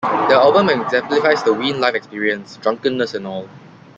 The 0.03 0.33
album 0.33 0.69
exemplifies 0.71 1.43
the 1.43 1.53
Ween 1.53 1.79
live 1.79 1.93
experience, 1.93 2.57
drunkenness 2.57 3.13
and 3.13 3.27
all. 3.27 3.47